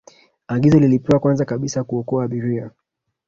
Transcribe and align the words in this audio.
agizo 0.47 0.79
lilipewa 0.79 1.19
kwanza 1.19 1.45
kabisa 1.45 1.83
kuokoa 1.83 2.23
abiria 2.23 2.71